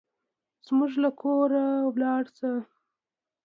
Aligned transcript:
زموږ 0.65 0.91
له 1.03 1.09
کوره 1.21 1.65
لاړ 2.01 2.23
شه. 2.37 2.51